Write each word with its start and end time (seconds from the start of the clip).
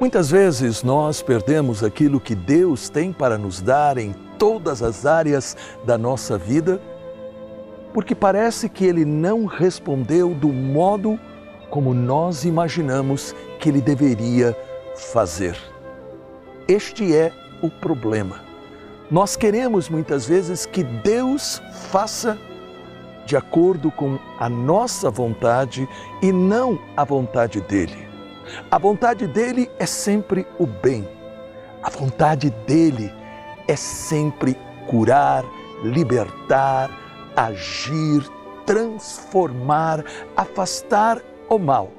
Muitas 0.00 0.30
vezes 0.30 0.82
nós 0.82 1.20
perdemos 1.20 1.84
aquilo 1.84 2.18
que 2.18 2.34
Deus 2.34 2.88
tem 2.88 3.12
para 3.12 3.36
nos 3.36 3.60
dar 3.60 3.98
em 3.98 4.14
todas 4.38 4.82
as 4.82 5.04
áreas 5.04 5.54
da 5.84 5.98
nossa 5.98 6.38
vida, 6.38 6.80
porque 7.92 8.14
parece 8.14 8.66
que 8.70 8.86
Ele 8.86 9.04
não 9.04 9.44
respondeu 9.44 10.34
do 10.34 10.48
modo 10.48 11.20
como 11.68 11.92
nós 11.92 12.46
imaginamos 12.46 13.34
que 13.58 13.68
Ele 13.68 13.82
deveria 13.82 14.56
fazer. 14.96 15.54
Este 16.66 17.14
é 17.14 17.30
o 17.62 17.68
problema. 17.68 18.40
Nós 19.10 19.36
queremos 19.36 19.90
muitas 19.90 20.26
vezes 20.26 20.64
que 20.64 20.82
Deus 20.82 21.60
faça 21.90 22.38
de 23.26 23.36
acordo 23.36 23.90
com 23.90 24.18
a 24.38 24.48
nossa 24.48 25.10
vontade 25.10 25.86
e 26.22 26.32
não 26.32 26.78
a 26.96 27.04
vontade 27.04 27.60
dele. 27.60 28.09
A 28.70 28.78
vontade 28.78 29.26
dele 29.26 29.70
é 29.78 29.86
sempre 29.86 30.46
o 30.58 30.66
bem. 30.66 31.08
A 31.82 31.90
vontade 31.90 32.50
dele 32.66 33.12
é 33.66 33.76
sempre 33.76 34.56
curar, 34.86 35.44
libertar, 35.82 36.90
agir, 37.36 38.22
transformar, 38.66 40.04
afastar 40.36 41.20
o 41.48 41.58
mal. 41.58 41.90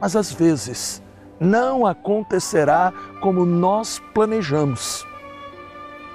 Mas 0.00 0.16
às 0.16 0.32
vezes 0.32 1.02
não 1.38 1.86
acontecerá 1.86 2.92
como 3.20 3.44
nós 3.44 4.00
planejamos. 4.14 5.06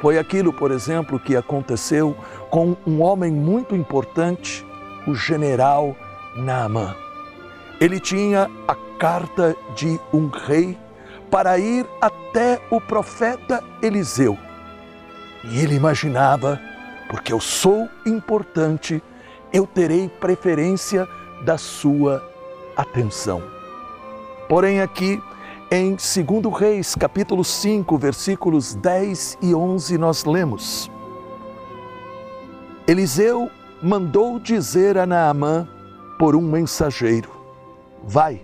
Foi 0.01 0.17
aquilo, 0.17 0.53
por 0.53 0.71
exemplo, 0.71 1.19
que 1.19 1.35
aconteceu 1.35 2.15
com 2.49 2.77
um 2.85 3.01
homem 3.01 3.31
muito 3.31 3.75
importante, 3.75 4.65
o 5.07 5.15
general 5.15 5.95
Naaman. 6.35 7.06
Ele 7.79 7.99
tinha 7.99 8.49
a 8.67 8.75
carta 8.97 9.55
de 9.75 9.99
um 10.11 10.27
rei 10.27 10.77
para 11.29 11.59
ir 11.59 11.85
até 12.01 12.59
o 12.71 12.81
profeta 12.81 13.63
Eliseu. 13.81 14.37
E 15.43 15.59
ele 15.59 15.75
imaginava, 15.75 16.59
porque 17.09 17.31
eu 17.31 17.39
sou 17.39 17.87
importante, 18.05 19.01
eu 19.53 19.67
terei 19.67 20.09
preferência 20.09 21.07
da 21.45 21.57
sua 21.57 22.27
atenção. 22.75 23.43
Porém, 24.49 24.81
aqui 24.81 25.21
em 25.69 25.91
2 25.91 26.53
Reis, 26.57 26.95
capítulo 26.95 27.43
5, 27.43 27.97
versículos 27.97 28.73
10 28.73 29.37
e 29.41 29.53
11, 29.53 29.97
nós 29.97 30.23
lemos: 30.23 30.89
Eliseu 32.87 33.51
mandou 33.83 34.39
dizer 34.39 34.97
a 34.97 35.05
Naamã 35.05 35.67
por 36.17 36.35
um 36.35 36.41
mensageiro: 36.41 37.36
Vai, 38.09 38.41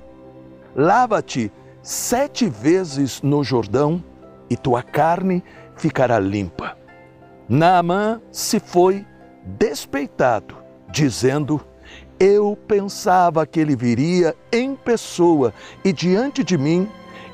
lava-te 0.76 1.50
sete 1.82 2.50
vezes 2.50 3.22
no 3.22 3.46
Jordão 3.46 4.04
e 4.50 4.58
tua 4.58 4.84
carne 4.84 5.42
ficará 5.74 6.20
limpa. 6.20 6.78
Naamã 7.48 8.22
se 8.30 8.60
foi 8.60 9.06
despeitado, 9.46 10.58
dizendo: 10.90 11.62
Eu 12.20 12.58
pensava 12.68 13.48
que 13.48 13.58
ele 13.58 13.74
viria 13.74 14.36
em 14.52 14.76
pessoa 14.76 15.54
e 15.82 15.94
diante 15.94 16.44
de 16.44 16.58
mim 16.58 16.90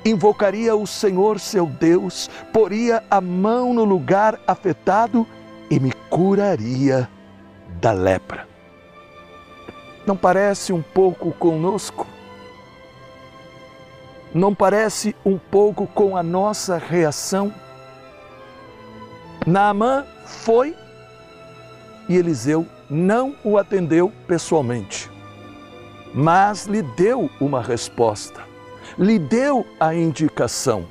invocaria 0.05 0.75
o 0.75 0.85
Senhor 0.85 1.39
seu 1.39 1.65
Deus, 1.65 2.29
poria 2.53 3.03
a 3.09 3.19
mão 3.19 3.73
no 3.73 3.83
lugar 3.83 4.39
afetado 4.45 5.25
e 5.67 5.79
me 5.79 5.91
curaria 6.11 7.09
da 7.81 7.91
lepra. 7.91 8.47
Não 10.05 10.15
parece 10.15 10.71
um 10.71 10.81
pouco 10.81 11.31
conosco? 11.31 12.18
Não 14.39 14.55
parece 14.55 15.13
um 15.25 15.37
pouco 15.37 15.85
com 15.85 16.15
a 16.15 16.23
nossa 16.23 16.77
reação? 16.77 17.53
Naamã 19.45 20.05
foi 20.25 20.73
e 22.07 22.15
Eliseu 22.15 22.65
não 22.89 23.35
o 23.43 23.57
atendeu 23.57 24.13
pessoalmente, 24.25 25.11
mas 26.13 26.67
lhe 26.67 26.81
deu 26.81 27.29
uma 27.41 27.61
resposta, 27.61 28.39
lhe 28.97 29.19
deu 29.19 29.67
a 29.77 29.93
indicação. 29.93 30.87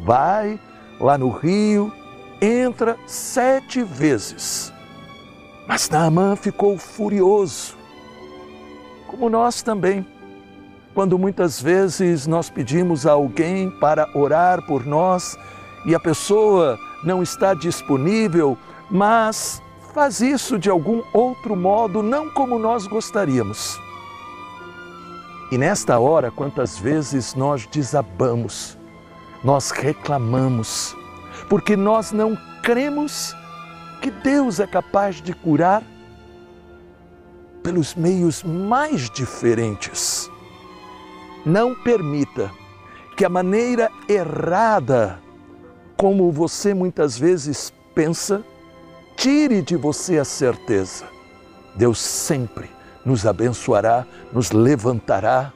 Vai 0.00 0.60
lá 1.00 1.16
no 1.16 1.30
rio, 1.30 1.90
entra 2.38 2.98
sete 3.06 3.82
vezes. 3.82 4.70
Mas 5.66 5.88
Naamã 5.88 6.36
ficou 6.36 6.76
furioso, 6.76 7.78
como 9.06 9.30
nós 9.30 9.62
também 9.62 10.06
quando 10.98 11.16
muitas 11.16 11.62
vezes 11.62 12.26
nós 12.26 12.50
pedimos 12.50 13.06
a 13.06 13.12
alguém 13.12 13.70
para 13.70 14.10
orar 14.14 14.60
por 14.66 14.84
nós 14.84 15.38
e 15.86 15.94
a 15.94 16.00
pessoa 16.00 16.76
não 17.04 17.22
está 17.22 17.54
disponível, 17.54 18.58
mas 18.90 19.62
faz 19.94 20.20
isso 20.20 20.58
de 20.58 20.68
algum 20.68 21.00
outro 21.12 21.54
modo, 21.54 22.02
não 22.02 22.28
como 22.28 22.58
nós 22.58 22.88
gostaríamos. 22.88 23.78
E 25.52 25.56
nesta 25.56 26.00
hora, 26.00 26.32
quantas 26.32 26.76
vezes 26.76 27.32
nós 27.32 27.64
desabamos, 27.66 28.76
nós 29.44 29.70
reclamamos, 29.70 30.96
porque 31.48 31.76
nós 31.76 32.10
não 32.10 32.36
cremos 32.60 33.36
que 34.02 34.10
Deus 34.10 34.58
é 34.58 34.66
capaz 34.66 35.22
de 35.22 35.32
curar 35.32 35.80
pelos 37.62 37.94
meios 37.94 38.42
mais 38.42 39.08
diferentes. 39.08 40.28
Não 41.44 41.74
permita 41.74 42.50
que 43.16 43.24
a 43.24 43.28
maneira 43.28 43.90
errada, 44.08 45.20
como 45.96 46.30
você 46.30 46.74
muitas 46.74 47.18
vezes 47.18 47.72
pensa, 47.94 48.42
tire 49.16 49.62
de 49.62 49.76
você 49.76 50.18
a 50.18 50.24
certeza. 50.24 51.04
Deus 51.74 51.98
sempre 51.98 52.70
nos 53.04 53.26
abençoará, 53.26 54.06
nos 54.32 54.50
levantará, 54.50 55.52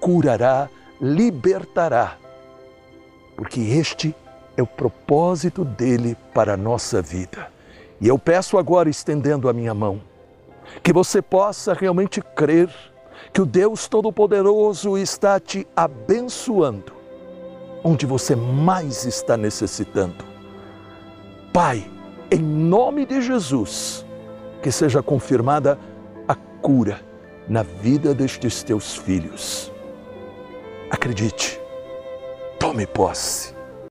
curará, 0.00 0.68
libertará, 1.00 2.16
porque 3.36 3.60
este 3.60 4.14
é 4.56 4.62
o 4.62 4.66
propósito 4.66 5.64
dele 5.64 6.16
para 6.34 6.54
a 6.54 6.56
nossa 6.56 7.00
vida. 7.00 7.52
E 8.00 8.08
eu 8.08 8.18
peço 8.18 8.58
agora, 8.58 8.88
estendendo 8.88 9.48
a 9.48 9.52
minha 9.52 9.72
mão, 9.72 10.00
que 10.82 10.92
você 10.92 11.22
possa 11.22 11.72
realmente 11.72 12.20
crer 12.20 12.68
que 13.32 13.40
o 13.40 13.46
Deus 13.46 13.88
Todo-Poderoso 13.88 14.96
está 14.96 15.38
te 15.38 15.66
abençoando 15.76 16.98
onde 17.82 18.06
você 18.06 18.34
mais 18.34 19.04
está 19.04 19.36
necessitando. 19.36 20.24
Pai, 21.52 21.88
em 22.30 22.40
nome 22.40 23.06
de 23.06 23.20
Jesus, 23.22 24.04
que 24.62 24.70
seja 24.70 25.02
confirmada 25.02 25.78
a 26.26 26.34
cura 26.34 27.00
na 27.48 27.62
vida 27.62 28.14
destes 28.14 28.62
teus 28.62 28.96
filhos. 28.96 29.72
Acredite, 30.90 31.60
tome 32.58 32.86
posse 32.86 33.57